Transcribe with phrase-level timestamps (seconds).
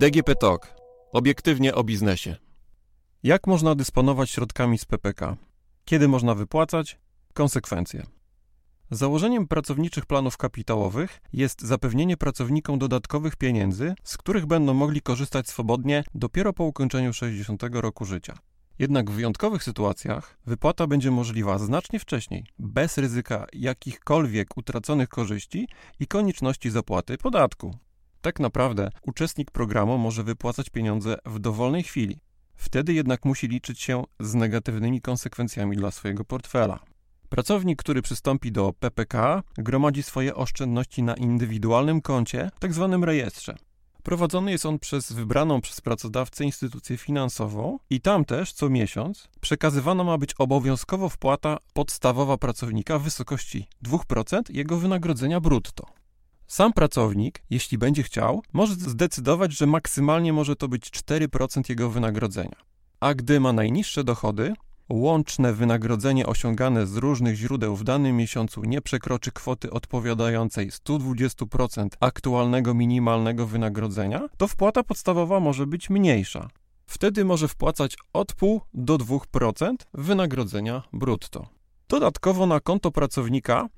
[0.00, 0.74] DGP Talk.
[1.12, 2.36] Obiektywnie o biznesie.
[3.22, 5.36] Jak można dysponować środkami z PPK?
[5.84, 6.98] Kiedy można wypłacać?
[7.34, 8.06] Konsekwencje.
[8.90, 16.04] Założeniem pracowniczych planów kapitałowych jest zapewnienie pracownikom dodatkowych pieniędzy, z których będą mogli korzystać swobodnie
[16.14, 18.38] dopiero po ukończeniu 60 roku życia.
[18.78, 25.68] Jednak w wyjątkowych sytuacjach wypłata będzie możliwa znacznie wcześniej, bez ryzyka jakichkolwiek utraconych korzyści
[26.00, 27.89] i konieczności zapłaty podatku.
[28.20, 32.20] Tak naprawdę uczestnik programu może wypłacać pieniądze w dowolnej chwili.
[32.56, 36.80] Wtedy jednak musi liczyć się z negatywnymi konsekwencjami dla swojego portfela.
[37.28, 42.88] Pracownik, który przystąpi do PPK, gromadzi swoje oszczędności na indywidualnym koncie, tzw.
[42.92, 43.56] Tak rejestrze.
[44.02, 50.04] Prowadzony jest on przez wybraną przez pracodawcę instytucję finansową i tam też co miesiąc przekazywana
[50.04, 55.99] ma być obowiązkowo wpłata podstawowa pracownika w wysokości 2% jego wynagrodzenia brutto.
[56.50, 62.56] Sam pracownik, jeśli będzie chciał, może zdecydować, że maksymalnie może to być 4% jego wynagrodzenia.
[63.00, 64.54] A gdy ma najniższe dochody,
[64.88, 72.74] łączne wynagrodzenie osiągane z różnych źródeł w danym miesiącu nie przekroczy kwoty odpowiadającej 120% aktualnego
[72.74, 76.48] minimalnego wynagrodzenia, to wpłata podstawowa może być mniejsza.
[76.86, 81.48] Wtedy może wpłacać od 0,5 do 2% wynagrodzenia brutto.
[81.88, 83.68] Dodatkowo na konto pracownika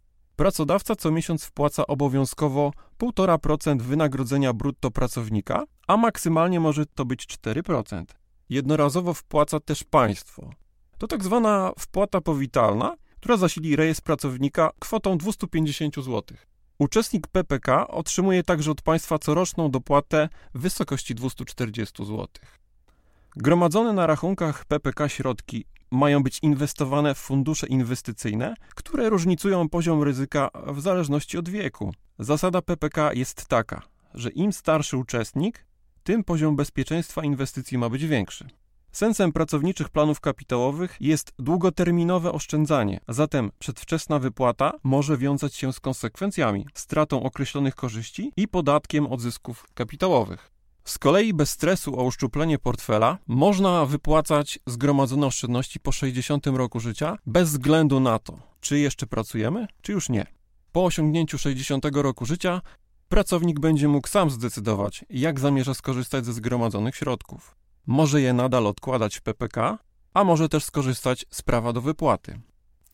[0.42, 8.04] Pracodawca co miesiąc wpłaca obowiązkowo 1,5% wynagrodzenia brutto pracownika, a maksymalnie może to być 4%.
[8.48, 10.50] Jednorazowo wpłaca też państwo.
[10.98, 16.22] To tak zwana wpłata powitalna, która zasili rejestr pracownika kwotą 250 zł.
[16.78, 22.26] Uczestnik PPK otrzymuje także od państwa coroczną dopłatę w wysokości 240 zł.
[23.36, 30.50] Gromadzone na rachunkach PPK środki mają być inwestowane w fundusze inwestycyjne, które różnicują poziom ryzyka
[30.66, 31.92] w zależności od wieku.
[32.18, 33.82] Zasada PPK jest taka,
[34.14, 35.66] że im starszy uczestnik,
[36.02, 38.48] tym poziom bezpieczeństwa inwestycji ma być większy.
[38.92, 46.66] Sensem pracowniczych planów kapitałowych jest długoterminowe oszczędzanie, zatem przedwczesna wypłata może wiązać się z konsekwencjami,
[46.74, 50.52] stratą określonych korzyści i podatkiem od zysków kapitałowych.
[50.84, 57.18] Z kolei bez stresu o uszczuplenie portfela można wypłacać zgromadzone oszczędności po 60 roku życia
[57.26, 60.26] bez względu na to, czy jeszcze pracujemy, czy już nie.
[60.72, 62.60] Po osiągnięciu 60 roku życia
[63.08, 67.56] pracownik będzie mógł sam zdecydować, jak zamierza skorzystać ze zgromadzonych środków.
[67.86, 69.78] Może je nadal odkładać w PPK,
[70.14, 72.40] a może też skorzystać z prawa do wypłaty.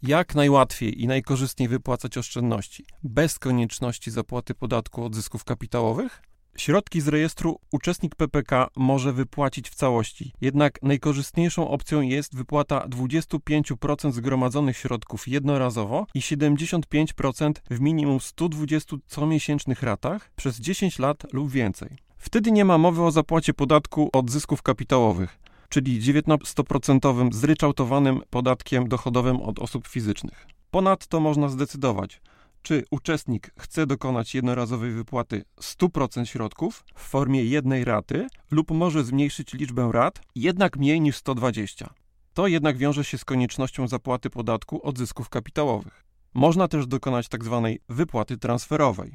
[0.03, 6.22] Jak najłatwiej i najkorzystniej wypłacać oszczędności bez konieczności zapłaty podatku od zysków kapitałowych?
[6.58, 14.12] Środki z rejestru uczestnik PPK może wypłacić w całości, jednak najkorzystniejszą opcją jest wypłata 25%
[14.12, 21.98] zgromadzonych środków jednorazowo i 75% w minimum 120 comiesięcznych ratach przez 10 lat lub więcej.
[22.16, 25.38] Wtedy nie ma mowy o zapłacie podatku od zysków kapitałowych,
[25.69, 30.46] czyli 19% zryczałtowanym podatkiem dochodowym od osób fizycznych.
[30.70, 32.20] Ponadto można zdecydować,
[32.62, 39.52] czy uczestnik chce dokonać jednorazowej wypłaty 100% środków w formie jednej raty lub może zmniejszyć
[39.52, 41.94] liczbę rat, jednak mniej niż 120.
[42.34, 46.04] To jednak wiąże się z koniecznością zapłaty podatku od zysków kapitałowych.
[46.34, 47.60] Można też dokonać tzw.
[47.64, 49.14] Tak wypłaty transferowej.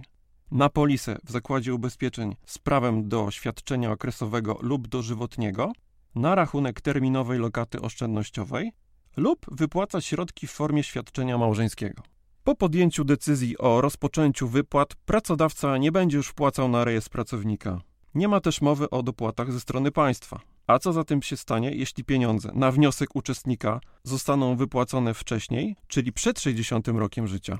[0.51, 5.71] Na polisę w zakładzie ubezpieczeń z prawem do świadczenia okresowego lub dożywotniego,
[6.15, 8.71] na rachunek terminowej lokaty oszczędnościowej
[9.17, 12.03] lub wypłacać środki w formie świadczenia małżeńskiego.
[12.43, 17.81] Po podjęciu decyzji o rozpoczęciu wypłat, pracodawca nie będzie już wpłacał na rejestr pracownika.
[18.15, 20.39] Nie ma też mowy o dopłatach ze strony państwa.
[20.67, 26.39] A co zatem się stanie, jeśli pieniądze na wniosek uczestnika zostaną wypłacone wcześniej, czyli przed
[26.39, 27.59] 60 rokiem życia?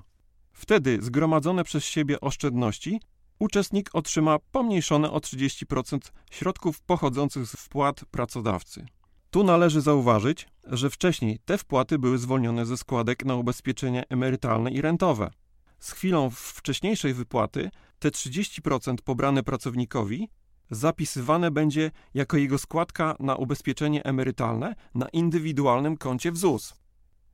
[0.54, 3.00] Wtedy zgromadzone przez siebie oszczędności
[3.40, 6.00] uczestnik otrzyma pomniejszone o 30%
[6.32, 8.86] środków pochodzących z wpłat pracodawcy.
[9.34, 14.82] Tu należy zauważyć, że wcześniej te wpłaty były zwolnione ze składek na ubezpieczenie emerytalne i
[14.82, 15.32] rentowe.
[15.80, 17.70] Z chwilą wcześniejszej wypłaty
[18.00, 20.30] te 30% pobrane pracownikowi
[20.72, 26.74] zapisywane będzie jako jego składka na ubezpieczenie emerytalne na indywidualnym koncie w ZUS.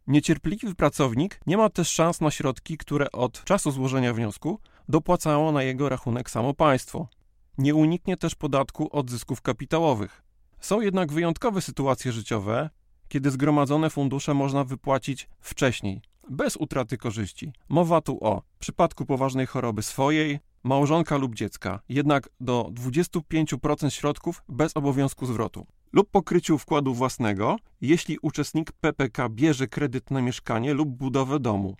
[0.07, 4.59] Niecierpliwy pracownik nie ma też szans na środki, które od czasu złożenia wniosku
[4.89, 7.07] dopłacało na jego rachunek samo państwo.
[7.57, 10.28] Nie uniknie też podatku od zysków kapitałowych.
[10.61, 12.69] Są jednak wyjątkowe sytuacje życiowe,
[13.07, 17.53] kiedy zgromadzone fundusze można wypłacić wcześniej, bez utraty korzyści.
[17.69, 24.77] Mowa tu o przypadku poważnej choroby swojej, małżonka lub dziecka, jednak do 25% środków bez
[24.77, 31.39] obowiązku zwrotu, lub pokryciu wkładu własnego, jeśli uczestnik PPK bierze kredyt na mieszkanie lub budowę
[31.39, 31.75] domu,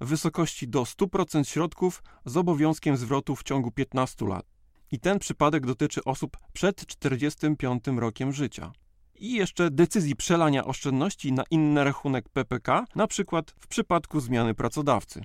[0.00, 4.59] w wysokości do 100% środków z obowiązkiem zwrotu w ciągu 15 lat.
[4.90, 8.72] I ten przypadek dotyczy osób przed 45 rokiem życia.
[9.14, 15.24] I jeszcze decyzji przelania oszczędności na inny rachunek PPK, na przykład w przypadku zmiany pracodawcy.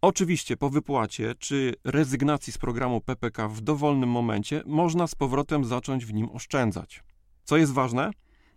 [0.00, 6.06] Oczywiście po wypłacie czy rezygnacji z programu PPK w dowolnym momencie można z powrotem zacząć
[6.06, 7.02] w nim oszczędzać.
[7.44, 8.10] Co jest ważne?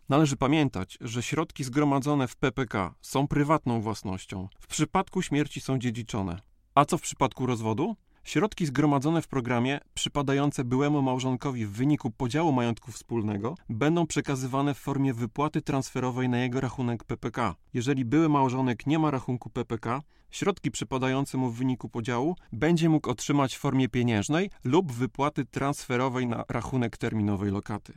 [0.09, 4.48] Należy pamiętać, że środki zgromadzone w PPK są prywatną własnością.
[4.59, 6.39] W przypadku śmierci są dziedziczone.
[6.75, 7.95] A co w przypadku rozwodu?
[8.24, 14.78] Środki zgromadzone w programie, przypadające byłemu małżonkowi w wyniku podziału majątku wspólnego, będą przekazywane w
[14.78, 17.56] formie wypłaty transferowej na jego rachunek PPK.
[17.74, 20.02] Jeżeli były małżonek nie ma rachunku PPK,
[20.32, 26.28] środki przypadające mu w wyniku podziału będzie mógł otrzymać w formie pieniężnej lub wypłaty transferowej
[26.28, 27.94] na rachunek terminowej lokaty.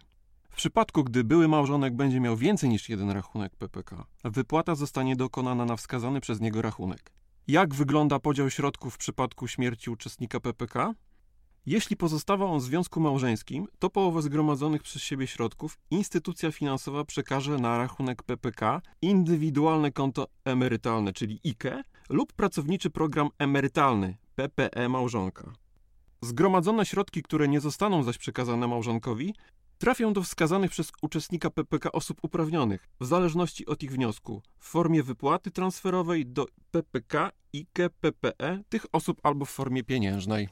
[0.51, 5.65] W przypadku, gdy były małżonek będzie miał więcej niż jeden rachunek PPK, wypłata zostanie dokonana
[5.65, 7.13] na wskazany przez niego rachunek.
[7.49, 10.95] Jak wygląda podział środków w przypadku śmierci uczestnika PPK?
[11.67, 17.59] Jeśli pozostawał on w związku małżeńskim, to połowę zgromadzonych przez siebie środków instytucja finansowa przekaże
[17.59, 25.53] na rachunek PPK, indywidualne konto emerytalne, czyli IKE, lub pracowniczy program emerytalny, PPE małżonka.
[26.21, 29.35] Zgromadzone środki, które nie zostaną zaś przekazane małżonkowi,
[29.85, 35.03] trafią do wskazanych przez uczestnika PPK osób uprawnionych, w zależności od ich wniosku, w formie
[35.03, 40.49] wypłaty transferowej do PPK, IKE, PPE tych osób albo w formie pieniężnej.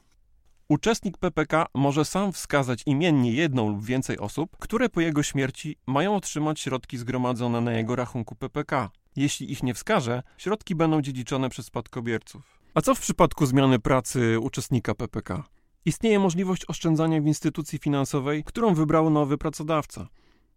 [0.69, 6.15] Uczestnik PPK może sam wskazać imiennie jedną lub więcej osób, które po jego śmierci mają
[6.15, 8.89] otrzymać środki zgromadzone na jego rachunku PPK.
[9.15, 12.59] Jeśli ich nie wskaże, środki będą dziedziczone przez spadkobierców.
[12.73, 15.43] A co w przypadku zmiany pracy uczestnika PPK?
[15.85, 20.07] Istnieje możliwość oszczędzania w instytucji finansowej, którą wybrał nowy pracodawca.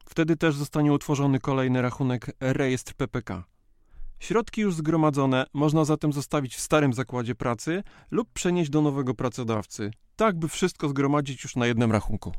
[0.04, 3.44] Wtedy też zostanie utworzony kolejny rachunek rejestr PPK.
[4.18, 9.90] Środki już zgromadzone można zatem zostawić w starym zakładzie pracy lub przenieść do nowego pracodawcy,
[10.16, 12.32] tak by wszystko zgromadzić już na jednym rachunku.